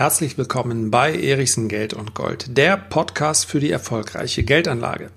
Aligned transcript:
Herzlich 0.00 0.38
willkommen 0.38 0.90
bei 0.90 1.14
Erichsen 1.14 1.68
Geld 1.68 1.92
und 1.92 2.14
Gold, 2.14 2.56
der 2.56 2.78
Podcast 2.78 3.44
für 3.44 3.60
die 3.60 3.70
erfolgreiche 3.70 4.44
Geldanlage. 4.44 5.10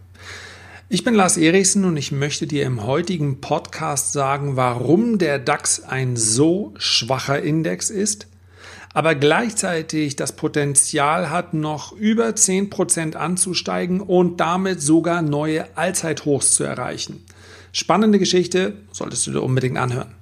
Ich 0.89 1.05
bin 1.05 1.13
Lars 1.13 1.37
Erichsen 1.37 1.85
und 1.85 1.95
ich 1.95 2.11
möchte 2.11 2.47
dir 2.47 2.65
im 2.65 2.83
heutigen 2.83 3.39
Podcast 3.39 4.11
sagen, 4.11 4.57
warum 4.57 5.19
der 5.19 5.39
DAX 5.39 5.81
ein 5.81 6.17
so 6.17 6.73
schwacher 6.77 7.41
Index 7.41 7.89
ist, 7.89 8.27
aber 8.93 9.15
gleichzeitig 9.15 10.17
das 10.17 10.35
Potenzial 10.35 11.29
hat, 11.29 11.53
noch 11.53 11.93
über 11.93 12.27
10% 12.27 13.15
anzusteigen 13.15 14.01
und 14.01 14.41
damit 14.41 14.81
sogar 14.81 15.21
neue 15.21 15.65
Allzeithochs 15.77 16.55
zu 16.55 16.65
erreichen. 16.65 17.23
Spannende 17.71 18.19
Geschichte, 18.19 18.73
solltest 18.91 19.25
du 19.27 19.31
dir 19.31 19.41
unbedingt 19.41 19.77
anhören. 19.77 20.13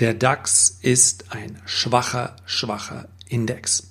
Der 0.00 0.14
DAX 0.14 0.78
ist 0.80 1.32
ein 1.32 1.60
schwacher, 1.66 2.36
schwacher 2.46 3.08
Index. 3.28 3.88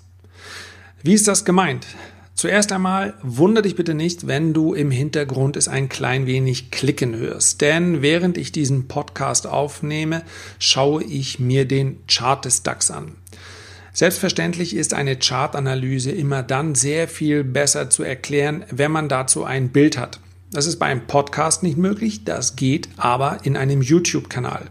Wie 1.03 1.13
ist 1.13 1.27
das 1.27 1.43
gemeint? 1.43 1.85
Zuerst 2.33 2.71
einmal 2.71 3.15
wundere 3.23 3.63
dich 3.63 3.75
bitte 3.75 3.93
nicht, 3.93 4.25
wenn 4.25 4.53
du 4.53 4.73
im 4.73 4.89
Hintergrund 4.89 5.57
es 5.57 5.67
ein 5.67 5.89
klein 5.89 6.25
wenig 6.25 6.71
klicken 6.71 7.15
hörst. 7.15 7.59
Denn 7.59 8.01
während 8.01 8.37
ich 8.37 8.53
diesen 8.53 8.87
Podcast 8.87 9.47
aufnehme, 9.47 10.21
schaue 10.59 11.03
ich 11.03 11.39
mir 11.39 11.65
den 11.65 12.05
Chart 12.07 12.45
des 12.45 12.63
DAX 12.63 12.89
an. 12.89 13.15
Selbstverständlich 13.91 14.75
ist 14.75 14.93
eine 14.93 15.17
Chartanalyse 15.17 16.11
immer 16.11 16.41
dann 16.41 16.75
sehr 16.75 17.07
viel 17.07 17.43
besser 17.43 17.89
zu 17.89 18.03
erklären, 18.03 18.63
wenn 18.69 18.91
man 18.91 19.09
dazu 19.09 19.43
ein 19.43 19.69
Bild 19.69 19.97
hat. 19.97 20.19
Das 20.51 20.65
ist 20.65 20.79
bei 20.79 20.85
einem 20.85 21.07
Podcast 21.07 21.61
nicht 21.61 21.77
möglich, 21.77 22.23
das 22.23 22.55
geht 22.55 22.87
aber 22.95 23.39
in 23.43 23.57
einem 23.57 23.81
YouTube-Kanal. 23.81 24.67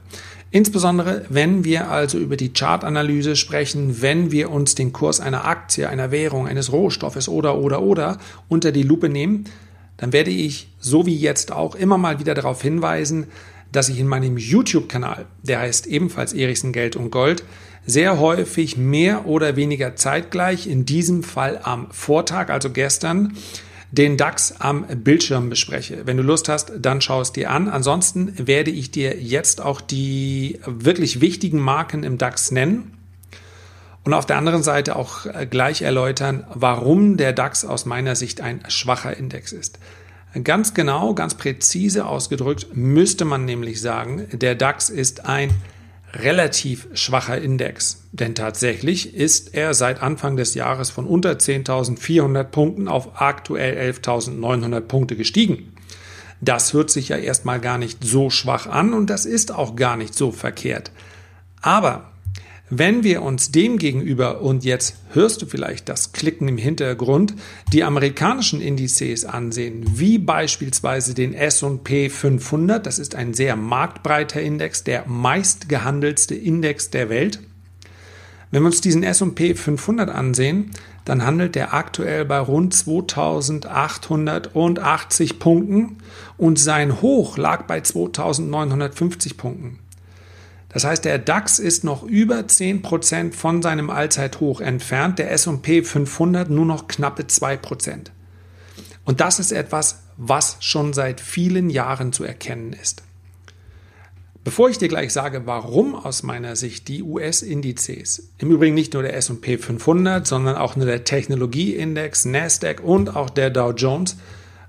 Insbesondere, 0.50 1.26
wenn 1.28 1.64
wir 1.64 1.90
also 1.90 2.18
über 2.18 2.38
die 2.38 2.52
Chartanalyse 2.54 3.36
sprechen, 3.36 4.00
wenn 4.00 4.30
wir 4.30 4.50
uns 4.50 4.74
den 4.74 4.94
Kurs 4.94 5.20
einer 5.20 5.44
Aktie, 5.44 5.86
einer 5.86 6.10
Währung, 6.10 6.46
eines 6.46 6.72
Rohstoffes 6.72 7.28
oder, 7.28 7.58
oder, 7.58 7.82
oder 7.82 8.16
unter 8.48 8.72
die 8.72 8.84
Lupe 8.84 9.10
nehmen, 9.10 9.44
dann 9.98 10.14
werde 10.14 10.30
ich, 10.30 10.68
so 10.80 11.04
wie 11.04 11.16
jetzt 11.16 11.52
auch, 11.52 11.74
immer 11.74 11.98
mal 11.98 12.18
wieder 12.20 12.32
darauf 12.32 12.62
hinweisen, 12.62 13.26
dass 13.70 13.90
ich 13.90 13.98
in 13.98 14.08
meinem 14.08 14.38
YouTube-Kanal, 14.38 15.26
der 15.42 15.60
heißt 15.60 15.86
ebenfalls 15.88 16.32
Erichsen 16.32 16.72
Geld 16.72 16.96
und 16.96 17.10
Gold, 17.10 17.44
sehr 17.84 18.18
häufig 18.18 18.78
mehr 18.78 19.26
oder 19.26 19.56
weniger 19.56 19.94
zeitgleich, 19.94 20.66
in 20.66 20.86
diesem 20.86 21.22
Fall 21.22 21.60
am 21.62 21.90
Vortag, 21.90 22.48
also 22.48 22.70
gestern, 22.70 23.36
den 23.90 24.16
DAX 24.16 24.54
am 24.58 24.84
Bildschirm 24.86 25.48
bespreche. 25.48 26.06
Wenn 26.06 26.16
du 26.16 26.22
Lust 26.22 26.48
hast, 26.48 26.72
dann 26.78 27.00
schau 27.00 27.20
es 27.20 27.32
dir 27.32 27.50
an. 27.50 27.68
Ansonsten 27.68 28.32
werde 28.46 28.70
ich 28.70 28.90
dir 28.90 29.20
jetzt 29.20 29.60
auch 29.60 29.80
die 29.80 30.60
wirklich 30.66 31.20
wichtigen 31.20 31.60
Marken 31.60 32.02
im 32.02 32.18
DAX 32.18 32.50
nennen 32.50 32.96
und 34.06 34.14
auf 34.14 34.24
der 34.24 34.36
anderen 34.36 34.62
Seite 34.62 34.94
auch 34.94 35.26
äh, 35.26 35.46
gleich 35.46 35.82
erläutern, 35.82 36.44
warum 36.54 37.16
der 37.16 37.32
DAX 37.32 37.64
aus 37.64 37.86
meiner 37.86 38.14
Sicht 38.14 38.40
ein 38.40 38.62
schwacher 38.68 39.16
Index 39.16 39.52
ist. 39.52 39.80
Ganz 40.44 40.74
genau, 40.74 41.14
ganz 41.14 41.34
präzise 41.34 42.06
ausgedrückt 42.06 42.68
müsste 42.74 43.24
man 43.24 43.44
nämlich 43.44 43.80
sagen, 43.80 44.26
der 44.32 44.54
DAX 44.54 44.90
ist 44.90 45.26
ein 45.26 45.50
relativ 46.12 46.88
schwacher 46.94 47.40
Index, 47.40 48.04
denn 48.12 48.34
tatsächlich 48.34 49.14
ist 49.14 49.54
er 49.54 49.74
seit 49.74 50.02
Anfang 50.02 50.36
des 50.36 50.54
Jahres 50.54 50.90
von 50.90 51.06
unter 51.06 51.32
10.400 51.32 52.44
Punkten 52.44 52.88
auf 52.88 53.20
aktuell 53.20 53.92
11.900 53.92 54.80
Punkte 54.80 55.16
gestiegen. 55.16 55.72
Das 56.40 56.72
hört 56.72 56.90
sich 56.90 57.08
ja 57.08 57.16
erstmal 57.16 57.60
gar 57.60 57.78
nicht 57.78 58.04
so 58.04 58.30
schwach 58.30 58.66
an 58.66 58.92
und 58.92 59.10
das 59.10 59.24
ist 59.26 59.52
auch 59.52 59.74
gar 59.76 59.96
nicht 59.96 60.14
so 60.14 60.32
verkehrt. 60.32 60.90
Aber 61.60 62.12
wenn 62.68 63.04
wir 63.04 63.22
uns 63.22 63.52
dem 63.52 63.78
gegenüber, 63.78 64.40
und 64.40 64.64
jetzt 64.64 64.96
hörst 65.12 65.40
du 65.40 65.46
vielleicht 65.46 65.88
das 65.88 66.10
Klicken 66.10 66.48
im 66.48 66.58
Hintergrund, 66.58 67.36
die 67.72 67.84
amerikanischen 67.84 68.60
Indizes 68.60 69.24
ansehen, 69.24 69.84
wie 69.94 70.18
beispielsweise 70.18 71.14
den 71.14 71.32
S&P 71.32 72.10
500, 72.10 72.84
das 72.84 72.98
ist 72.98 73.14
ein 73.14 73.34
sehr 73.34 73.54
marktbreiter 73.54 74.42
Index, 74.42 74.82
der 74.82 75.06
meistgehandelste 75.06 76.34
Index 76.34 76.90
der 76.90 77.08
Welt. 77.08 77.38
Wenn 78.50 78.62
wir 78.62 78.66
uns 78.66 78.80
diesen 78.80 79.04
S&P 79.04 79.54
500 79.54 80.10
ansehen, 80.10 80.72
dann 81.04 81.24
handelt 81.24 81.54
der 81.54 81.72
aktuell 81.72 82.24
bei 82.24 82.40
rund 82.40 82.74
2880 82.74 85.38
Punkten 85.38 85.98
und 86.36 86.58
sein 86.58 87.00
Hoch 87.00 87.38
lag 87.38 87.66
bei 87.66 87.80
2950 87.80 89.36
Punkten. 89.36 89.78
Das 90.68 90.84
heißt, 90.84 91.04
der 91.04 91.18
DAX 91.18 91.58
ist 91.58 91.84
noch 91.84 92.02
über 92.02 92.40
10% 92.40 93.32
von 93.32 93.62
seinem 93.62 93.88
Allzeithoch 93.88 94.60
entfernt, 94.60 95.18
der 95.18 95.30
SP 95.32 95.82
500 95.82 96.50
nur 96.50 96.66
noch 96.66 96.88
knappe 96.88 97.22
2%. 97.22 98.10
Und 99.04 99.20
das 99.20 99.38
ist 99.38 99.52
etwas, 99.52 100.02
was 100.16 100.56
schon 100.60 100.92
seit 100.92 101.20
vielen 101.20 101.70
Jahren 101.70 102.12
zu 102.12 102.24
erkennen 102.24 102.72
ist. 102.72 103.02
Bevor 104.46 104.68
ich 104.70 104.78
dir 104.78 104.88
gleich 104.88 105.12
sage, 105.12 105.42
warum 105.46 105.96
aus 105.96 106.22
meiner 106.22 106.54
Sicht 106.54 106.86
die 106.86 107.02
US-Indizes, 107.02 108.30
im 108.38 108.52
Übrigen 108.52 108.74
nicht 108.74 108.94
nur 108.94 109.02
der 109.02 109.16
SP 109.18 109.58
500, 109.58 110.24
sondern 110.24 110.56
auch 110.56 110.76
nur 110.76 110.86
der 110.86 111.02
Technologieindex, 111.02 112.26
Nasdaq 112.26 112.80
und 112.80 113.16
auch 113.16 113.28
der 113.28 113.50
Dow 113.50 113.72
Jones, 113.72 114.16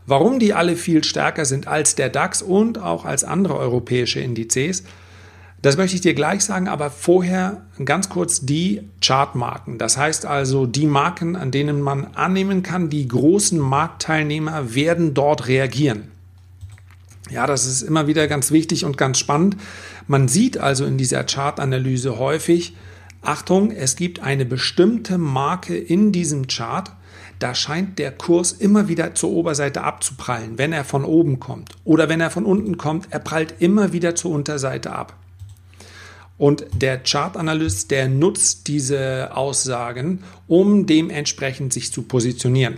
warum 0.08 0.40
die 0.40 0.56
alle 0.56 0.76
viel 0.76 1.04
stärker 1.04 1.46
sind 1.46 1.68
als 1.68 1.94
der 1.94 2.10
DAX 2.10 2.42
und 2.42 2.80
auch 2.80 3.06
als 3.06 3.24
andere 3.24 3.56
europäische 3.56 4.20
Indizes, 4.20 4.84
das 5.68 5.76
möchte 5.76 5.96
ich 5.96 6.02
dir 6.02 6.14
gleich 6.14 6.46
sagen, 6.46 6.70
aber 6.70 6.90
vorher 6.90 7.66
ganz 7.84 8.08
kurz 8.08 8.40
die 8.46 8.84
Chartmarken. 9.02 9.78
Das 9.78 9.98
heißt 9.98 10.26
also 10.26 10.66
die 10.66 10.86
Marken, 10.86 11.36
an 11.36 11.52
denen 11.52 11.82
man 11.82 12.16
annehmen 12.16 12.64
kann, 12.64 12.90
die 12.90 13.06
großen 13.06 13.60
Marktteilnehmer 13.60 14.74
werden 14.76 15.14
dort 15.14 15.50
reagieren. 15.50 16.04
Ja, 17.30 17.48
das 17.48 17.66
ist 17.66 17.82
immer 17.82 18.08
wieder 18.08 18.30
ganz 18.30 18.52
wichtig 18.52 18.86
und 18.86 18.98
ganz 18.98 19.20
spannend. 19.20 19.58
Man 20.08 20.30
sieht 20.30 20.58
also 20.58 20.86
in 20.86 20.98
dieser 20.98 21.26
Chartanalyse 21.26 22.18
häufig, 22.18 22.74
Achtung, 23.22 23.72
es 23.72 23.98
gibt 23.98 24.22
eine 24.22 24.46
bestimmte 24.46 25.18
Marke 25.18 25.78
in 25.78 26.14
diesem 26.14 26.48
Chart, 26.48 26.94
da 27.40 27.54
scheint 27.54 28.00
der 28.00 28.14
Kurs 28.14 28.54
immer 28.54 28.88
wieder 28.88 29.16
zur 29.16 29.32
Oberseite 29.32 29.84
abzuprallen, 29.84 30.58
wenn 30.58 30.72
er 30.72 30.86
von 30.86 31.04
oben 31.04 31.42
kommt. 31.42 31.76
Oder 31.84 32.08
wenn 32.08 32.22
er 32.22 32.32
von 32.32 32.46
unten 32.46 32.78
kommt, 32.78 33.10
er 33.10 33.20
prallt 33.20 33.56
immer 33.60 33.92
wieder 33.92 34.16
zur 34.16 34.32
Unterseite 34.32 34.94
ab. 34.94 35.14
Und 36.38 36.66
der 36.74 37.00
Chartanalyst, 37.00 37.90
der 37.90 38.08
nutzt 38.08 38.68
diese 38.68 39.36
Aussagen, 39.36 40.24
um 40.48 40.86
dementsprechend 40.86 41.74
sich 41.74 41.92
zu 41.92 42.04
positionieren. 42.04 42.76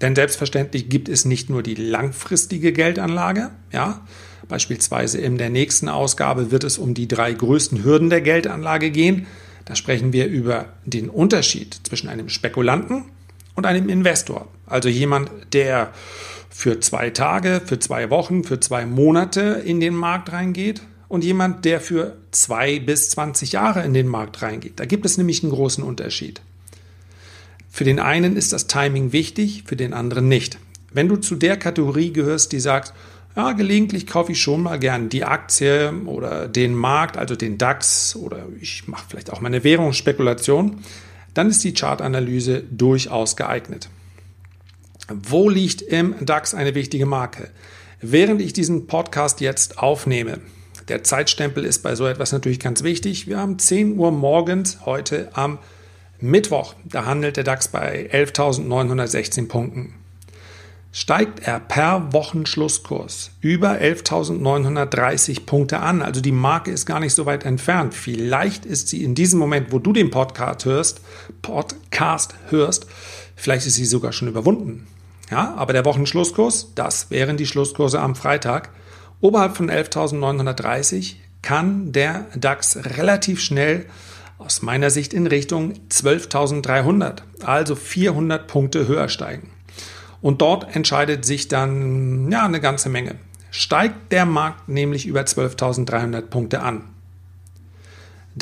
Denn 0.00 0.14
selbstverständlich 0.14 0.88
gibt 0.88 1.08
es 1.08 1.24
nicht 1.24 1.50
nur 1.50 1.62
die 1.62 1.74
langfristige 1.74 2.72
Geldanlage, 2.72 3.50
ja, 3.72 4.06
beispielsweise 4.46 5.18
in 5.18 5.38
der 5.38 5.50
nächsten 5.50 5.88
Ausgabe 5.88 6.50
wird 6.50 6.64
es 6.64 6.78
um 6.78 6.94
die 6.94 7.08
drei 7.08 7.32
größten 7.32 7.84
Hürden 7.84 8.10
der 8.10 8.20
Geldanlage 8.20 8.90
gehen. 8.90 9.26
Da 9.64 9.74
sprechen 9.74 10.12
wir 10.12 10.26
über 10.26 10.66
den 10.86 11.10
Unterschied 11.10 11.80
zwischen 11.82 12.08
einem 12.08 12.28
Spekulanten 12.28 13.04
und 13.54 13.66
einem 13.66 13.88
Investor. 13.88 14.48
Also 14.66 14.88
jemand, 14.88 15.30
der 15.52 15.92
für 16.48 16.80
zwei 16.80 17.10
Tage, 17.10 17.60
für 17.64 17.78
zwei 17.78 18.08
Wochen, 18.08 18.44
für 18.44 18.60
zwei 18.60 18.86
Monate 18.86 19.62
in 19.64 19.80
den 19.80 19.94
Markt 19.94 20.32
reingeht 20.32 20.82
und 21.08 21.24
jemand, 21.24 21.64
der 21.64 21.80
für 21.80 22.16
zwei 22.42 22.78
bis 22.78 23.10
20 23.10 23.52
Jahre 23.52 23.84
in 23.84 23.94
den 23.94 24.08
Markt 24.08 24.42
reingeht. 24.42 24.80
Da 24.80 24.84
gibt 24.84 25.04
es 25.06 25.18
nämlich 25.18 25.42
einen 25.42 25.52
großen 25.52 25.84
Unterschied. 25.84 26.40
Für 27.70 27.84
den 27.84 27.98
einen 27.98 28.36
ist 28.36 28.52
das 28.52 28.66
Timing 28.66 29.12
wichtig, 29.12 29.64
für 29.66 29.76
den 29.76 29.92
anderen 29.92 30.28
nicht. 30.28 30.58
Wenn 30.92 31.08
du 31.08 31.16
zu 31.16 31.36
der 31.36 31.56
Kategorie 31.56 32.12
gehörst, 32.12 32.52
die 32.52 32.60
sagt, 32.60 32.94
ja, 33.36 33.52
gelegentlich 33.52 34.06
kaufe 34.06 34.32
ich 34.32 34.40
schon 34.40 34.62
mal 34.62 34.78
gern 34.78 35.10
die 35.10 35.24
Aktie 35.24 35.92
oder 36.06 36.48
den 36.48 36.74
Markt, 36.74 37.16
also 37.16 37.36
den 37.36 37.58
DAX 37.58 38.16
oder 38.16 38.46
ich 38.60 38.88
mache 38.88 39.04
vielleicht 39.08 39.30
auch 39.32 39.40
meine 39.40 39.62
Währungsspekulation, 39.62 40.78
dann 41.34 41.48
ist 41.48 41.62
die 41.62 41.74
Chartanalyse 41.74 42.64
durchaus 42.70 43.36
geeignet. 43.36 43.90
Wo 45.08 45.48
liegt 45.48 45.82
im 45.82 46.14
DAX 46.20 46.54
eine 46.54 46.74
wichtige 46.74 47.06
Marke? 47.06 47.50
Während 48.00 48.40
ich 48.40 48.52
diesen 48.52 48.86
Podcast 48.86 49.40
jetzt 49.40 49.78
aufnehme, 49.78 50.40
der 50.88 51.04
Zeitstempel 51.04 51.64
ist 51.64 51.82
bei 51.82 51.94
so 51.94 52.06
etwas 52.06 52.32
natürlich 52.32 52.60
ganz 52.60 52.82
wichtig. 52.82 53.26
Wir 53.26 53.38
haben 53.38 53.58
10 53.58 53.98
Uhr 53.98 54.10
morgens 54.10 54.86
heute 54.86 55.28
am 55.34 55.58
Mittwoch. 56.20 56.74
Da 56.84 57.04
handelt 57.04 57.36
der 57.36 57.44
DAX 57.44 57.68
bei 57.68 58.08
11.916 58.12 59.48
Punkten. 59.48 59.94
Steigt 60.90 61.46
er 61.46 61.60
per 61.60 62.12
Wochenschlusskurs 62.12 63.30
über 63.40 63.72
11.930 63.72 65.44
Punkte 65.44 65.80
an, 65.80 66.00
also 66.00 66.22
die 66.22 66.32
Marke 66.32 66.70
ist 66.70 66.86
gar 66.86 66.98
nicht 66.98 67.14
so 67.14 67.26
weit 67.26 67.44
entfernt. 67.44 67.92
Vielleicht 67.92 68.64
ist 68.64 68.88
sie 68.88 69.04
in 69.04 69.14
diesem 69.14 69.38
Moment, 69.38 69.70
wo 69.70 69.78
du 69.78 69.92
den 69.92 70.10
Podcast 70.10 70.64
hörst, 70.64 71.02
Podcast 71.42 72.34
hörst, 72.48 72.86
vielleicht 73.36 73.66
ist 73.66 73.74
sie 73.74 73.84
sogar 73.84 74.12
schon 74.12 74.28
überwunden. 74.28 74.86
Ja, 75.30 75.54
aber 75.56 75.74
der 75.74 75.84
Wochenschlusskurs, 75.84 76.72
das 76.74 77.10
wären 77.10 77.36
die 77.36 77.46
Schlusskurse 77.46 78.00
am 78.00 78.16
Freitag 78.16 78.70
Oberhalb 79.20 79.56
von 79.56 79.70
11.930 79.70 81.16
kann 81.42 81.92
der 81.92 82.26
DAX 82.36 82.76
relativ 82.98 83.40
schnell 83.40 83.86
aus 84.38 84.62
meiner 84.62 84.90
Sicht 84.90 85.12
in 85.12 85.26
Richtung 85.26 85.74
12.300, 85.90 87.22
also 87.44 87.74
400 87.74 88.46
Punkte 88.46 88.86
höher 88.86 89.08
steigen. 89.08 89.50
Und 90.20 90.40
dort 90.40 90.74
entscheidet 90.74 91.24
sich 91.24 91.48
dann 91.48 92.30
ja 92.30 92.44
eine 92.44 92.60
ganze 92.60 92.88
Menge. 92.88 93.16
Steigt 93.50 94.12
der 94.12 94.26
Markt 94.26 94.68
nämlich 94.68 95.06
über 95.06 95.20
12.300 95.22 96.22
Punkte 96.22 96.60
an, 96.62 96.84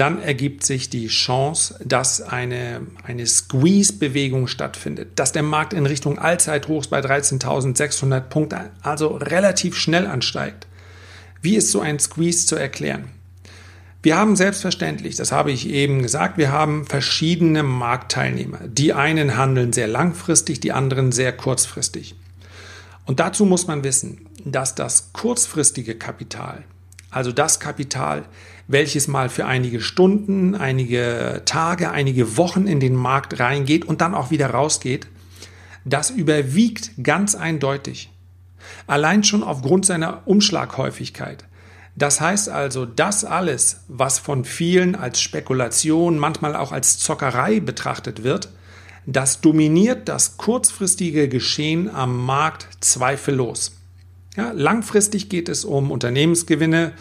dann 0.01 0.21
ergibt 0.21 0.65
sich 0.65 0.91
die 0.91 1.09
Chance, 1.09 1.79
dass 1.85 2.21
eine, 2.21 2.87
eine 3.05 3.27
Squeeze-Bewegung 3.27 4.47
stattfindet, 4.47 5.19
dass 5.19 5.33
der 5.33 5.43
Markt 5.43 5.73
in 5.73 5.87
Richtung 5.87 6.19
Allzeithochs 6.19 6.89
bei 6.89 7.01
13.600 7.01 8.21
Punkten 8.21 8.71
also 8.83 9.09
relativ 9.09 9.77
schnell 9.77 10.07
ansteigt. 10.07 10.67
Wie 11.43 11.57
ist 11.57 11.71
so 11.71 11.81
ein 11.81 11.99
Squeeze 11.99 12.47
zu 12.47 12.57
erklären? 12.57 13.11
Wir 14.03 14.17
haben 14.17 14.37
selbstverständlich, 14.37 15.17
das 15.17 15.33
habe 15.33 15.51
ich 15.51 15.69
eben 15.69 16.03
gesagt, 16.03 16.39
wir 16.39 16.53
haben 16.53 16.87
verschiedene 16.87 17.63
Marktteilnehmer. 17.63 18.61
Die 18.69 18.93
einen 18.93 19.37
handeln 19.37 19.73
sehr 19.73 19.89
langfristig, 19.89 20.61
die 20.61 20.73
anderen 20.73 21.11
sehr 21.11 21.33
kurzfristig. 21.33 22.15
Und 23.05 23.21
dazu 23.21 23.45
muss 23.45 23.67
man 23.67 23.83
wissen, 23.83 24.27
dass 24.45 24.75
das 24.75 25.13
kurzfristige 25.13 25.97
Kapital, 25.97 26.65
also 27.11 27.33
das 27.33 27.61
Kapital, 27.61 28.25
welches 28.69 29.09
mal 29.09 29.29
für 29.29 29.47
einige 29.47 29.81
Stunden, 29.81 30.55
einige 30.55 31.43
Tage, 31.45 31.91
einige 31.91 32.37
Wochen 32.37 32.67
in 32.67 32.81
den 32.81 32.95
Markt 32.95 33.39
reingeht 33.39 33.85
und 33.85 34.01
dann 34.01 34.15
auch 34.15 34.31
wieder 34.31 34.51
rausgeht, 34.51 35.07
das 35.85 36.11
überwiegt 36.11 36.91
ganz 37.03 37.35
eindeutig. 37.35 38.11
Allein 38.87 39.23
schon 39.23 39.45
aufgrund 39.45 39.87
seiner 39.87 40.27
Umschlaghäufigkeit. 40.27 41.45
Das 41.95 42.21
heißt 42.21 42.49
also, 42.49 42.85
das 42.85 43.25
alles, 43.25 43.85
was 43.89 44.19
von 44.19 44.45
vielen 44.45 44.95
als 44.95 45.21
Spekulation, 45.21 46.19
manchmal 46.19 46.55
auch 46.55 46.73
als 46.73 46.99
Zockerei 46.99 47.61
betrachtet 47.61 48.23
wird, 48.23 48.51
das 49.07 49.41
dominiert 49.41 50.09
das 50.09 50.37
kurzfristige 50.37 51.29
Geschehen 51.29 51.89
am 51.89 52.27
Markt 52.27 52.69
zweifellos. 52.81 53.76
Ja, 54.37 54.53
langfristig 54.53 55.29
geht 55.29 55.49
es 55.49 55.65
um 55.65 55.91
Unternehmensgewinne, 55.91 56.93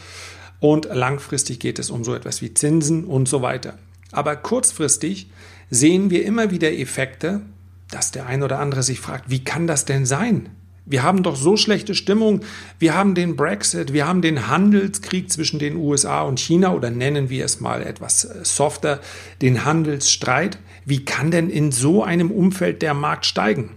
und 0.59 0.87
langfristig 0.91 1.59
geht 1.59 1.79
es 1.79 1.89
um 1.89 2.03
so 2.03 2.15
etwas 2.15 2.41
wie 2.41 2.53
Zinsen 2.53 3.05
und 3.05 3.27
so 3.27 3.41
weiter. 3.41 3.77
Aber 4.11 4.35
kurzfristig 4.35 5.29
sehen 5.69 6.09
wir 6.09 6.25
immer 6.25 6.51
wieder 6.51 6.71
Effekte, 6.71 7.41
dass 7.89 8.11
der 8.11 8.25
ein 8.25 8.43
oder 8.43 8.59
andere 8.59 8.83
sich 8.83 8.99
fragt, 8.99 9.29
wie 9.29 9.43
kann 9.43 9.67
das 9.67 9.85
denn 9.85 10.05
sein? 10.05 10.49
Wir 10.87 11.01
haben 11.01 11.23
doch 11.23 11.35
so 11.35 11.57
schlechte 11.57 11.95
Stimmung. 11.95 12.41
Wir 12.77 12.93
haben 12.93 13.15
den 13.15 13.35
Brexit, 13.35 13.91
wir 13.91 14.07
haben 14.07 14.21
den 14.21 14.47
Handelskrieg 14.47 15.31
zwischen 15.31 15.57
den 15.57 15.75
USA 15.77 16.21
und 16.21 16.39
China 16.39 16.73
oder 16.73 16.91
nennen 16.91 17.29
wir 17.29 17.43
es 17.43 17.59
mal 17.59 17.81
etwas 17.81 18.25
äh, 18.25 18.45
softer, 18.45 19.01
den 19.41 19.65
Handelsstreit. 19.65 20.59
Wie 20.85 21.03
kann 21.03 21.31
denn 21.31 21.49
in 21.49 21.71
so 21.71 22.03
einem 22.03 22.29
Umfeld 22.29 22.83
der 22.83 22.93
Markt 22.93 23.25
steigen? 23.25 23.71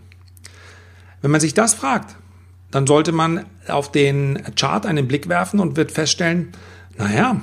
Wenn 1.23 1.31
man 1.31 1.41
sich 1.41 1.55
das 1.55 1.73
fragt, 1.73 2.18
dann 2.71 2.87
sollte 2.87 3.13
man 3.13 3.47
auf 3.67 3.91
den 3.91 4.43
Chart 4.57 4.85
einen 4.87 5.09
Blick 5.09 5.29
werfen 5.29 5.61
und 5.61 5.77
wird 5.77 5.93
feststellen, 5.93 6.53
naja, 6.97 7.41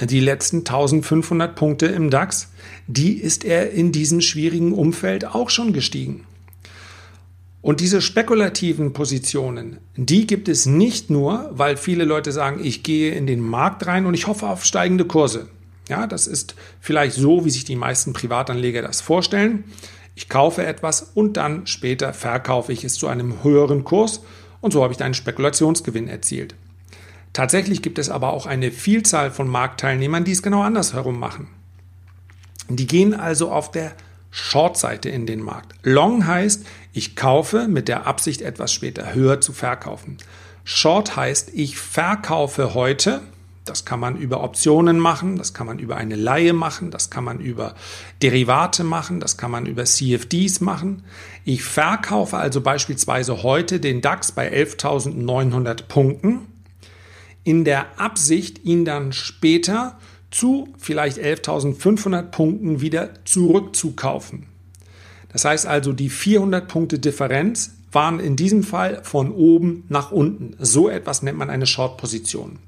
die 0.00 0.20
letzten 0.20 0.58
1500 0.58 1.54
Punkte 1.54 1.86
im 1.86 2.10
DAX, 2.10 2.50
die 2.86 3.14
ist 3.14 3.44
er 3.44 3.70
in 3.70 3.92
diesem 3.92 4.20
schwierigen 4.20 4.72
Umfeld 4.72 5.26
auch 5.26 5.50
schon 5.50 5.72
gestiegen. 5.72 6.26
Und 7.60 7.80
diese 7.80 8.02
spekulativen 8.02 8.92
Positionen, 8.92 9.78
die 9.94 10.26
gibt 10.26 10.48
es 10.48 10.66
nicht 10.66 11.10
nur, 11.10 11.48
weil 11.52 11.76
viele 11.76 12.04
Leute 12.04 12.32
sagen, 12.32 12.60
ich 12.62 12.82
gehe 12.82 13.14
in 13.14 13.26
den 13.28 13.40
Markt 13.40 13.86
rein 13.86 14.04
und 14.06 14.14
ich 14.14 14.26
hoffe 14.26 14.48
auf 14.48 14.64
steigende 14.64 15.04
Kurse. 15.04 15.48
Ja, 15.88 16.08
das 16.08 16.26
ist 16.26 16.56
vielleicht 16.80 17.14
so, 17.14 17.44
wie 17.44 17.50
sich 17.50 17.64
die 17.64 17.76
meisten 17.76 18.12
Privatanleger 18.14 18.82
das 18.82 19.00
vorstellen. 19.00 19.64
Ich 20.16 20.28
kaufe 20.28 20.66
etwas 20.66 21.02
und 21.14 21.36
dann 21.36 21.66
später 21.66 22.12
verkaufe 22.12 22.72
ich 22.72 22.82
es 22.82 22.94
zu 22.94 23.06
einem 23.06 23.44
höheren 23.44 23.84
Kurs 23.84 24.22
und 24.62 24.72
so 24.72 24.82
habe 24.82 24.94
ich 24.94 25.02
einen 25.02 25.12
Spekulationsgewinn 25.12 26.08
erzielt. 26.08 26.54
Tatsächlich 27.34 27.82
gibt 27.82 27.98
es 27.98 28.08
aber 28.08 28.32
auch 28.32 28.46
eine 28.46 28.70
Vielzahl 28.70 29.30
von 29.30 29.48
Marktteilnehmern, 29.48 30.24
die 30.24 30.32
es 30.32 30.42
genau 30.42 30.62
andersherum 30.62 31.18
machen. 31.18 31.48
Die 32.68 32.86
gehen 32.86 33.12
also 33.12 33.50
auf 33.50 33.70
der 33.70 33.92
Short-Seite 34.30 35.10
in 35.10 35.26
den 35.26 35.40
Markt. 35.40 35.74
Long 35.82 36.26
heißt, 36.26 36.64
ich 36.92 37.16
kaufe 37.16 37.68
mit 37.68 37.88
der 37.88 38.06
Absicht, 38.06 38.40
etwas 38.40 38.72
später 38.72 39.14
höher 39.14 39.40
zu 39.40 39.52
verkaufen. 39.52 40.16
Short 40.64 41.16
heißt, 41.16 41.50
ich 41.54 41.76
verkaufe 41.76 42.74
heute 42.74 43.20
das 43.64 43.84
kann 43.84 44.00
man 44.00 44.16
über 44.16 44.42
Optionen 44.42 44.98
machen, 44.98 45.36
das 45.36 45.54
kann 45.54 45.66
man 45.66 45.78
über 45.78 45.96
eine 45.96 46.16
Laie 46.16 46.52
machen, 46.52 46.90
das 46.90 47.10
kann 47.10 47.24
man 47.24 47.38
über 47.38 47.74
Derivate 48.20 48.82
machen, 48.82 49.20
das 49.20 49.36
kann 49.36 49.50
man 49.50 49.66
über 49.66 49.84
CFDs 49.84 50.60
machen. 50.60 51.04
Ich 51.44 51.62
verkaufe 51.62 52.36
also 52.36 52.60
beispielsweise 52.60 53.42
heute 53.42 53.78
den 53.78 54.00
DAX 54.00 54.32
bei 54.32 54.52
11.900 54.52 55.84
Punkten 55.84 56.40
in 57.44 57.64
der 57.64 58.00
Absicht, 58.00 58.64
ihn 58.64 58.84
dann 58.84 59.12
später 59.12 59.98
zu 60.30 60.68
vielleicht 60.78 61.18
11.500 61.18 62.22
Punkten 62.22 62.80
wieder 62.80 63.10
zurückzukaufen. 63.24 64.46
Das 65.28 65.44
heißt 65.44 65.66
also, 65.66 65.92
die 65.92 66.10
400 66.10 66.68
Punkte 66.68 66.98
Differenz 66.98 67.74
waren 67.90 68.20
in 68.20 68.36
diesem 68.36 68.62
Fall 68.62 69.02
von 69.04 69.30
oben 69.30 69.84
nach 69.88 70.10
unten. 70.10 70.56
So 70.58 70.88
etwas 70.88 71.22
nennt 71.22 71.38
man 71.38 71.50
eine 71.50 71.66
Short-Position. 71.66 72.58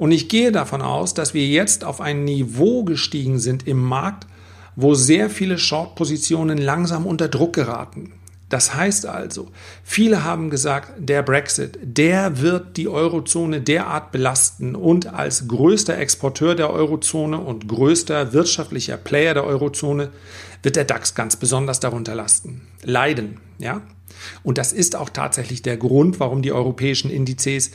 Und 0.00 0.12
ich 0.12 0.30
gehe 0.30 0.50
davon 0.50 0.80
aus, 0.80 1.12
dass 1.12 1.34
wir 1.34 1.46
jetzt 1.46 1.84
auf 1.84 2.00
ein 2.00 2.24
Niveau 2.24 2.84
gestiegen 2.84 3.38
sind 3.38 3.68
im 3.68 3.78
Markt, 3.78 4.26
wo 4.74 4.94
sehr 4.94 5.28
viele 5.28 5.58
Short-Positionen 5.58 6.56
langsam 6.56 7.04
unter 7.04 7.28
Druck 7.28 7.52
geraten. 7.52 8.14
Das 8.48 8.74
heißt 8.74 9.04
also, 9.04 9.48
viele 9.84 10.24
haben 10.24 10.48
gesagt, 10.48 10.92
der 10.96 11.22
Brexit, 11.22 11.78
der 11.82 12.40
wird 12.40 12.78
die 12.78 12.88
Eurozone 12.88 13.60
derart 13.60 14.10
belasten 14.10 14.74
und 14.74 15.12
als 15.12 15.46
größter 15.46 15.98
Exporteur 15.98 16.54
der 16.54 16.70
Eurozone 16.70 17.38
und 17.38 17.68
größter 17.68 18.32
wirtschaftlicher 18.32 18.96
Player 18.96 19.34
der 19.34 19.44
Eurozone 19.44 20.08
wird 20.62 20.76
der 20.76 20.86
DAX 20.86 21.14
ganz 21.14 21.36
besonders 21.36 21.78
darunter 21.78 22.14
lasten, 22.14 22.62
leiden, 22.84 23.38
ja? 23.58 23.82
Und 24.42 24.58
das 24.58 24.72
ist 24.72 24.96
auch 24.96 25.10
tatsächlich 25.10 25.62
der 25.62 25.76
Grund, 25.76 26.20
warum 26.20 26.42
die 26.42 26.52
europäischen 26.52 27.10
Indizes 27.10 27.70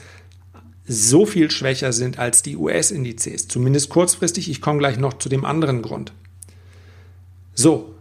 so 0.88 1.26
viel 1.26 1.50
schwächer 1.50 1.94
sind 1.94 2.20
als 2.20 2.44
die 2.44 2.58
US-Indizes, 2.58 3.48
zumindest 3.48 3.90
kurzfristig. 3.90 4.50
Ich 4.50 4.62
komme 4.62 4.80
gleich 4.80 4.98
noch 4.98 5.14
zu 5.16 5.30
dem 5.30 5.46
anderen 5.46 5.82
Grund. 5.82 6.14
So, 7.54 7.96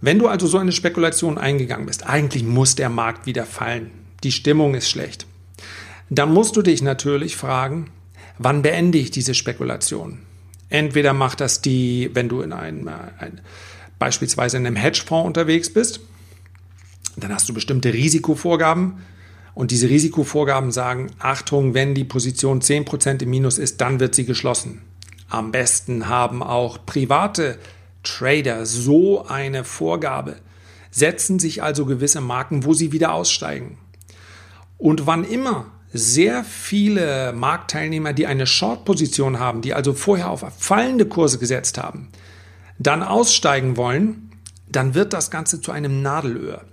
wenn 0.00 0.18
du 0.18 0.28
also 0.28 0.46
so 0.46 0.58
eine 0.58 0.72
Spekulation 0.72 1.38
eingegangen 1.38 1.86
bist, 1.86 2.06
eigentlich 2.06 2.42
muss 2.42 2.74
der 2.74 2.88
Markt 2.88 3.26
wieder 3.26 3.46
fallen, 3.46 3.90
die 4.22 4.32
Stimmung 4.32 4.74
ist 4.74 4.90
schlecht, 4.90 5.26
dann 6.10 6.32
musst 6.32 6.56
du 6.56 6.62
dich 6.62 6.82
natürlich 6.82 7.36
fragen, 7.36 7.90
wann 8.38 8.62
beende 8.62 8.98
ich 8.98 9.10
diese 9.10 9.34
Spekulation? 9.34 10.18
Entweder 10.68 11.12
macht 11.12 11.40
das 11.40 11.60
die, 11.60 12.10
wenn 12.14 12.28
du 12.28 12.40
in 12.40 12.52
einem, 12.52 12.88
ein, 12.88 13.40
beispielsweise 13.98 14.56
in 14.56 14.66
einem 14.66 14.76
Hedgefonds 14.76 15.26
unterwegs 15.26 15.72
bist, 15.72 16.00
dann 17.16 17.32
hast 17.32 17.48
du 17.48 17.54
bestimmte 17.54 17.92
Risikovorgaben, 17.92 18.98
und 19.54 19.70
diese 19.70 19.88
Risikovorgaben 19.88 20.72
sagen, 20.72 21.10
Achtung, 21.18 21.74
wenn 21.74 21.94
die 21.94 22.04
Position 22.04 22.60
10% 22.60 23.22
im 23.22 23.30
Minus 23.30 23.58
ist, 23.58 23.80
dann 23.80 24.00
wird 24.00 24.14
sie 24.14 24.24
geschlossen. 24.24 24.82
Am 25.28 25.52
besten 25.52 26.08
haben 26.08 26.42
auch 26.42 26.84
private 26.84 27.58
Trader 28.02 28.66
so 28.66 29.26
eine 29.26 29.64
Vorgabe, 29.64 30.36
setzen 30.90 31.38
sich 31.38 31.62
also 31.62 31.86
gewisse 31.86 32.20
Marken, 32.20 32.64
wo 32.64 32.74
sie 32.74 32.92
wieder 32.92 33.12
aussteigen. 33.12 33.78
Und 34.76 35.06
wann 35.06 35.24
immer 35.24 35.66
sehr 35.92 36.42
viele 36.42 37.32
Marktteilnehmer, 37.32 38.12
die 38.12 38.26
eine 38.26 38.46
Short-Position 38.46 39.38
haben, 39.38 39.62
die 39.62 39.74
also 39.74 39.94
vorher 39.94 40.30
auf 40.30 40.44
fallende 40.58 41.06
Kurse 41.06 41.38
gesetzt 41.38 41.78
haben, 41.78 42.08
dann 42.78 43.04
aussteigen 43.04 43.76
wollen, 43.76 44.30
dann 44.68 44.94
wird 44.94 45.12
das 45.12 45.30
Ganze 45.30 45.60
zu 45.60 45.70
einem 45.70 46.02
Nadelöhr. 46.02 46.64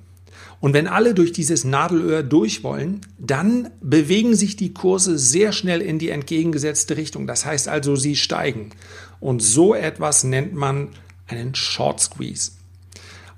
Und 0.62 0.74
wenn 0.74 0.88
alle 0.88 1.16
durch 1.16 1.34
dieses 1.34 1.66
Nadelöhr 1.66 2.22
durch 2.22 2.64
wollen, 2.64 3.02
dann 3.18 3.72
bewegen 3.82 4.36
sich 4.36 4.56
die 4.56 4.74
Kurse 4.74 5.18
sehr 5.18 5.52
schnell 5.52 5.82
in 5.82 5.98
die 5.98 6.10
entgegengesetzte 6.10 6.96
Richtung. 6.98 7.26
Das 7.28 7.46
heißt 7.46 7.68
also, 7.68 7.96
sie 7.96 8.16
steigen. 8.16 8.70
Und 9.20 9.42
so 9.42 9.74
etwas 9.74 10.24
nennt 10.24 10.54
man 10.54 10.90
einen 11.28 11.56
Short 11.56 12.00
Squeeze. 12.00 12.52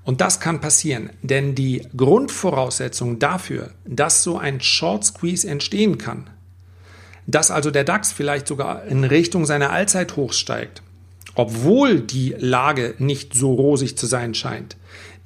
Und 0.04 0.20
das 0.20 0.38
kann 0.38 0.60
passieren, 0.60 1.10
denn 1.22 1.54
die 1.54 1.86
Grundvoraussetzung 1.96 3.18
dafür, 3.18 3.70
dass 3.86 4.22
so 4.22 4.36
ein 4.36 4.60
Short 4.60 5.02
Squeeze 5.02 5.48
entstehen 5.48 5.96
kann, 5.96 6.28
dass 7.26 7.50
also 7.50 7.70
der 7.70 7.84
DAX 7.84 8.12
vielleicht 8.12 8.46
sogar 8.46 8.84
in 8.84 9.02
Richtung 9.02 9.46
seiner 9.46 9.70
Allzeithochs 9.70 10.38
steigt, 10.38 10.82
obwohl 11.34 12.00
die 12.00 12.34
Lage 12.38 12.94
nicht 12.98 13.34
so 13.34 13.54
rosig 13.54 13.96
zu 13.96 14.06
sein 14.06 14.34
scheint, 14.34 14.76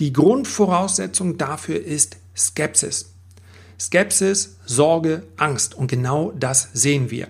die 0.00 0.12
Grundvoraussetzung 0.12 1.38
dafür 1.38 1.82
ist 1.82 2.18
Skepsis. 2.36 3.14
Skepsis, 3.80 4.58
Sorge, 4.64 5.24
Angst. 5.36 5.74
Und 5.74 5.88
genau 5.88 6.32
das 6.36 6.68
sehen 6.72 7.10
wir. 7.10 7.28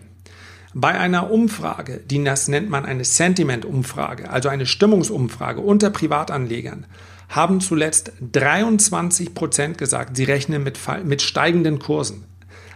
Bei 0.75 0.99
einer 0.99 1.31
Umfrage, 1.31 1.99
die 1.99 2.23
das 2.23 2.49
nennt 2.49 2.69
man 2.69 2.85
eine 2.85 3.05
Sentiment-Umfrage, 3.05 4.31
also 4.31 4.49
eine 4.49 4.67
Stimmungsumfrage 4.67 5.61
unter 5.61 5.91
Privatanlegern, 5.91 6.87
haben 7.29 7.61
zuletzt 7.61 8.13
23 8.33 9.35
Prozent 9.35 9.79
gesagt, 9.79 10.17
sie 10.17 10.25
rechnen 10.25 10.63
mit, 10.63 10.79
mit 11.05 11.23
steigenden 11.23 11.79
Kursen. 11.79 12.25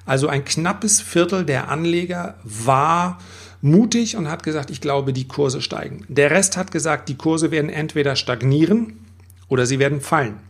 Also 0.05 0.29
ein 0.29 0.45
knappes 0.45 1.01
Viertel 1.01 1.45
der 1.45 1.69
Anleger 1.69 2.35
war 2.43 3.19
mutig 3.63 4.17
und 4.17 4.29
hat 4.29 4.43
gesagt, 4.43 4.71
ich 4.71 4.81
glaube, 4.81 5.13
die 5.13 5.29
Kurse 5.29 5.63
steigen. 5.63 6.05
Der 6.09 6.31
Rest 6.31 6.57
hat 6.57 6.71
gesagt, 6.71 7.09
die 7.09 7.17
Kurse 7.17 7.51
werden 7.51 7.71
entweder 7.71 8.17
stagnieren 8.17 8.99
oder 9.49 9.65
sie 9.65 9.79
werden 9.79 10.01
fallen. 10.01 10.41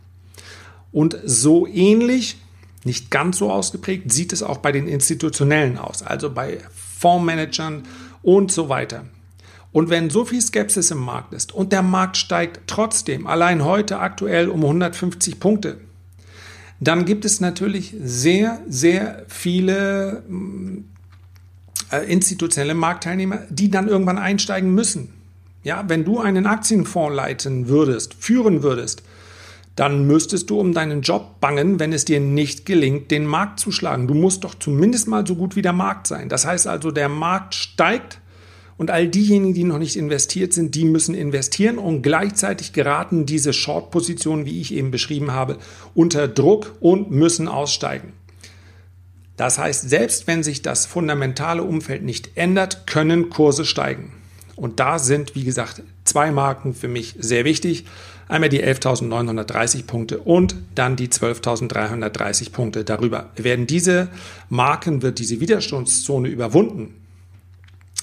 Und 0.91 1.17
so 1.23 1.65
ähnlich, 1.67 2.37
nicht 2.83 3.11
ganz 3.11 3.37
so 3.37 3.51
ausgeprägt, 3.51 4.11
sieht 4.11 4.33
es 4.33 4.43
auch 4.43 4.57
bei 4.57 4.71
den 4.71 4.87
Institutionellen 4.87 5.77
aus, 5.77 6.03
also 6.03 6.29
bei 6.29 6.59
Fondsmanagern 6.99 7.83
und 8.21 8.51
so 8.51 8.67
weiter. 8.67 9.05
Und 9.71 9.89
wenn 9.89 10.09
so 10.09 10.25
viel 10.25 10.41
Skepsis 10.41 10.91
im 10.91 10.99
Markt 10.99 11.33
ist 11.33 11.53
und 11.53 11.71
der 11.71 11.81
Markt 11.81 12.17
steigt 12.17 12.61
trotzdem 12.67 13.25
allein 13.25 13.63
heute 13.63 13.99
aktuell 13.99 14.49
um 14.49 14.61
150 14.61 15.39
Punkte, 15.39 15.77
dann 16.79 17.05
gibt 17.05 17.25
es 17.25 17.39
natürlich 17.39 17.95
sehr, 17.99 18.61
sehr 18.67 19.23
viele 19.27 20.23
äh, 21.93 22.11
institutionelle 22.11 22.73
Marktteilnehmer, 22.73 23.43
die 23.49 23.69
dann 23.69 23.87
irgendwann 23.87 24.17
einsteigen 24.17 24.73
müssen. 24.73 25.13
Ja, 25.63 25.85
wenn 25.87 26.03
du 26.03 26.19
einen 26.19 26.45
Aktienfonds 26.45 27.15
leiten 27.15 27.67
würdest, 27.67 28.15
führen 28.15 28.63
würdest, 28.63 29.03
dann 29.75 30.05
müsstest 30.07 30.49
du 30.49 30.59
um 30.59 30.73
deinen 30.73 31.01
Job 31.01 31.39
bangen, 31.39 31.79
wenn 31.79 31.93
es 31.93 32.05
dir 32.05 32.19
nicht 32.19 32.65
gelingt, 32.65 33.11
den 33.11 33.25
Markt 33.25 33.59
zu 33.59 33.71
schlagen. 33.71 34.07
Du 34.07 34.13
musst 34.13 34.43
doch 34.43 34.55
zumindest 34.55 35.07
mal 35.07 35.25
so 35.25 35.35
gut 35.35 35.55
wie 35.55 35.61
der 35.61 35.73
Markt 35.73 36.07
sein. 36.07 36.29
Das 36.29 36.45
heißt 36.45 36.67
also, 36.67 36.91
der 36.91 37.09
Markt 37.09 37.55
steigt 37.55 38.19
und 38.77 38.91
all 38.91 39.07
diejenigen, 39.07 39.53
die 39.53 39.63
noch 39.63 39.79
nicht 39.79 39.95
investiert 39.95 40.53
sind, 40.53 40.75
die 40.75 40.85
müssen 40.85 41.15
investieren 41.15 41.77
und 41.77 42.01
gleichzeitig 42.01 42.73
geraten 42.73 43.25
diese 43.25 43.53
Short-Positionen, 43.53 44.45
wie 44.45 44.61
ich 44.61 44.73
eben 44.73 44.91
beschrieben 44.91 45.31
habe, 45.31 45.57
unter 45.95 46.27
Druck 46.27 46.75
und 46.79 47.11
müssen 47.11 47.47
aussteigen. 47.47 48.13
Das 49.37 49.57
heißt, 49.57 49.89
selbst 49.89 50.27
wenn 50.27 50.43
sich 50.43 50.61
das 50.61 50.85
fundamentale 50.85 51.63
Umfeld 51.63 52.03
nicht 52.03 52.31
ändert, 52.35 52.85
können 52.85 53.29
Kurse 53.29 53.65
steigen. 53.65 54.11
Und 54.55 54.79
da 54.79 54.99
sind, 54.99 55.35
wie 55.35 55.43
gesagt, 55.43 55.81
zwei 56.05 56.31
Marken 56.31 56.75
für 56.75 56.87
mich 56.87 57.15
sehr 57.17 57.43
wichtig. 57.43 57.85
Einmal 58.27 58.49
die 58.49 58.63
11.930 58.63 59.85
Punkte 59.85 60.19
und 60.19 60.55
dann 60.75 60.95
die 60.95 61.07
12.330 61.07 62.51
Punkte 62.51 62.83
darüber. 62.83 63.31
Werden 63.35 63.67
diese 63.67 64.09
Marken, 64.49 65.01
wird 65.01 65.19
diese 65.19 65.39
Widerstandszone 65.39 66.29
überwunden, 66.29 66.95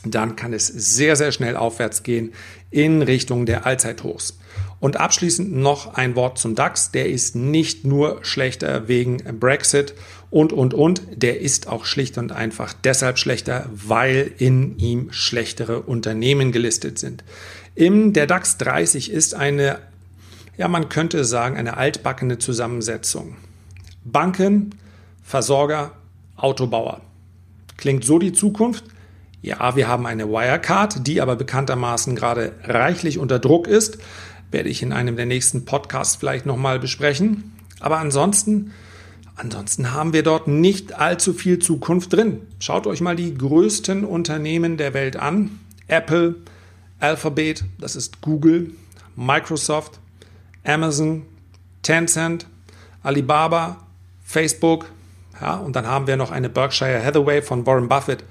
dann 0.04 0.37
kann 0.37 0.52
es 0.52 0.66
sehr, 0.66 1.16
sehr 1.16 1.33
schnell 1.33 1.57
aufwärts 1.57 2.02
gehen 2.02 2.33
in 2.71 3.02
Richtung 3.02 3.47
der 3.47 3.66
Allzeithochs. 3.66 4.38
Und 4.78 4.99
abschließend 4.99 5.52
noch 5.52 5.95
ein 5.95 6.16
Wort 6.16 6.38
zum 6.38 6.54
DAX. 6.54 6.90
Der 6.90 7.09
ist 7.11 7.37
nicht 7.37 7.85
nur 7.85 8.25
schlechter 8.25 8.88
wegen 8.88 9.19
Brexit 9.38 9.95
und, 10.30 10.54
und, 10.54 10.73
und. 10.73 11.02
Der 11.14 11.40
ist 11.40 11.69
auch 11.69 11.85
schlicht 11.85 12.16
und 12.16 12.33
einfach 12.33 12.73
deshalb 12.73 13.19
schlechter, 13.19 13.69
weil 13.71 14.33
in 14.38 14.78
ihm 14.78 15.09
schlechtere 15.12 15.80
Unternehmen 15.80 16.50
gelistet 16.50 16.99
sind. 16.99 17.25
Im 17.75 18.14
der 18.14 18.26
DAX 18.26 18.57
30 18.57 19.11
ist 19.11 19.35
eine, 19.35 19.80
ja, 20.57 20.66
man 20.69 20.88
könnte 20.88 21.25
sagen, 21.26 21.57
eine 21.57 21.76
altbackene 21.76 22.38
Zusammensetzung. 22.38 23.37
Banken, 24.04 24.75
Versorger, 25.23 25.92
Autobauer. 26.37 27.02
Klingt 27.76 28.04
so 28.04 28.19
die 28.19 28.33
Zukunft? 28.33 28.85
Ja, 29.42 29.75
wir 29.75 29.88
haben 29.88 30.06
eine 30.06 30.28
Wirecard, 30.28 31.06
die 31.06 31.20
aber 31.20 31.37
bekanntermaßen 31.37 32.14
gerade 32.14 32.52
reichlich 32.64 33.18
unter 33.18 33.38
Druck 33.38 33.66
ist. 33.66 33.99
Werde 34.50 34.68
ich 34.68 34.82
in 34.82 34.92
einem 34.92 35.16
der 35.16 35.26
nächsten 35.26 35.64
Podcasts 35.64 36.16
vielleicht 36.16 36.44
nochmal 36.44 36.78
besprechen. 36.78 37.52
Aber 37.78 37.99
ansonsten, 37.99 38.73
ansonsten 39.37 39.92
haben 39.92 40.12
wir 40.12 40.23
dort 40.23 40.47
nicht 40.47 40.99
allzu 40.99 41.32
viel 41.32 41.59
Zukunft 41.59 42.12
drin. 42.12 42.42
Schaut 42.59 42.87
euch 42.87 43.00
mal 43.00 43.16
die 43.16 43.35
größten 43.35 44.04
Unternehmen 44.04 44.76
der 44.76 44.92
Welt 44.92 45.16
an. 45.16 45.59
Apple, 45.88 46.35
Alphabet, 46.99 47.64
das 47.78 47.97
ist 47.97 48.20
Google, 48.20 48.73
Microsoft, 49.16 49.99
Amazon, 50.64 51.23
Tencent, 51.82 52.47
Alibaba, 53.02 53.78
Facebook. 54.23 54.90
Ja, 55.40 55.56
und 55.56 55.75
dann 55.75 55.87
haben 55.87 56.06
wir 56.06 56.18
noch 56.18 56.30
eine 56.30 56.50
Berkshire 56.50 57.02
Hathaway 57.02 57.40
von 57.40 57.64
Warren 57.66 57.88
Buffett. 57.88 58.23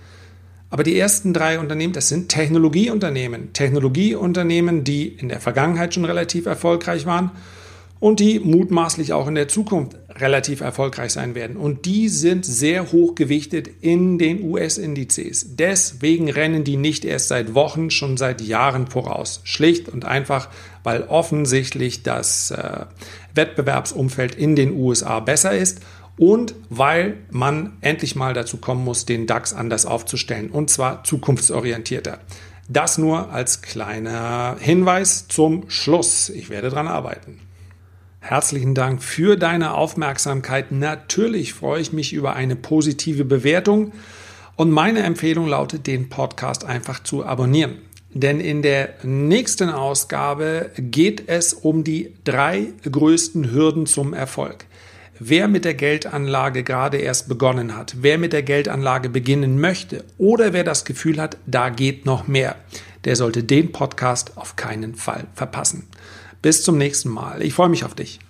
Aber 0.69 0.83
die 0.83 0.97
ersten 0.97 1.33
drei 1.33 1.59
Unternehmen, 1.59 1.93
das 1.93 2.09
sind 2.09 2.29
Technologieunternehmen. 2.29 3.53
Technologieunternehmen, 3.53 4.83
die 4.83 5.07
in 5.07 5.29
der 5.29 5.39
Vergangenheit 5.39 5.93
schon 5.93 6.05
relativ 6.05 6.45
erfolgreich 6.45 7.05
waren 7.05 7.31
und 7.99 8.19
die 8.19 8.39
mutmaßlich 8.39 9.11
auch 9.11 9.27
in 9.27 9.35
der 9.35 9.47
Zukunft 9.47 9.97
relativ 10.09 10.61
erfolgreich 10.61 11.11
sein 11.11 11.35
werden. 11.35 11.57
Und 11.57 11.85
die 11.85 12.07
sind 12.07 12.45
sehr 12.45 12.91
hoch 12.91 13.15
gewichtet 13.15 13.69
in 13.81 14.17
den 14.17 14.43
US-Indizes. 14.43 15.55
Deswegen 15.55 16.29
rennen 16.29 16.63
die 16.63 16.77
nicht 16.77 17.03
erst 17.03 17.27
seit 17.27 17.55
Wochen, 17.55 17.89
schon 17.89 18.15
seit 18.15 18.41
Jahren 18.41 18.87
voraus. 18.87 19.41
Schlicht 19.43 19.89
und 19.89 20.05
einfach, 20.05 20.49
weil 20.83 21.03
offensichtlich 21.03 22.03
das 22.03 22.51
äh, 22.51 22.85
Wettbewerbsumfeld 23.35 24.35
in 24.35 24.55
den 24.55 24.71
USA 24.73 25.19
besser 25.19 25.57
ist 25.57 25.81
und 26.19 26.53
weil 26.69 27.15
man 27.31 27.77
endlich 27.79 28.17
mal 28.17 28.33
dazu 28.33 28.57
kommen 28.57 28.83
muss, 28.83 29.05
den 29.05 29.25
DAX 29.25 29.53
anders 29.53 29.85
aufzustellen 29.85 30.51
und 30.51 30.69
zwar 30.69 31.05
zukunftsorientierter. 31.05 32.19
Das 32.67 32.97
nur 32.97 33.31
als 33.31 33.61
kleiner 33.61 34.57
Hinweis 34.59 35.29
zum 35.29 35.69
Schluss. 35.69 36.29
Ich 36.29 36.49
werde 36.49 36.69
daran 36.69 36.89
arbeiten. 36.89 37.39
Herzlichen 38.19 38.75
Dank 38.75 39.01
für 39.01 39.37
deine 39.37 39.73
Aufmerksamkeit. 39.73 40.73
Natürlich 40.73 41.53
freue 41.53 41.81
ich 41.81 41.93
mich 41.93 42.11
über 42.11 42.35
eine 42.35 42.57
positive 42.57 43.23
Bewertung 43.23 43.93
und 44.57 44.71
meine 44.71 45.03
Empfehlung 45.03 45.47
lautet, 45.47 45.87
den 45.87 46.09
Podcast 46.09 46.65
einfach 46.65 47.01
zu 47.01 47.25
abonnieren. 47.25 47.77
Denn 48.13 48.41
in 48.41 48.61
der 48.61 48.95
nächsten 49.03 49.69
Ausgabe 49.69 50.71
geht 50.77 51.29
es 51.29 51.53
um 51.53 51.85
die 51.85 52.13
drei 52.25 52.73
größten 52.83 53.51
Hürden 53.51 53.85
zum 53.85 54.13
Erfolg. 54.13 54.65
Wer 55.21 55.49
mit 55.49 55.65
der 55.65 55.73
Geldanlage 55.73 56.63
gerade 56.63 56.95
erst 56.95 57.27
begonnen 57.27 57.75
hat, 57.75 57.97
wer 57.99 58.17
mit 58.17 58.31
der 58.31 58.41
Geldanlage 58.41 59.09
beginnen 59.09 59.59
möchte 59.59 60.05
oder 60.17 60.53
wer 60.53 60.63
das 60.63 60.85
Gefühl 60.85 61.19
hat, 61.19 61.35
da 61.45 61.67
geht 61.67 62.05
noch 62.05 62.29
mehr, 62.29 62.55
der 63.03 63.17
sollte 63.17 63.43
den 63.43 63.73
Podcast 63.73 64.37
auf 64.37 64.55
keinen 64.55 64.95
Fall 64.95 65.25
verpassen. 65.35 65.87
Bis 66.41 66.63
zum 66.63 66.77
nächsten 66.77 67.09
Mal. 67.09 67.41
Ich 67.41 67.53
freue 67.53 67.67
mich 67.67 67.83
auf 67.83 67.95
dich. 67.95 68.21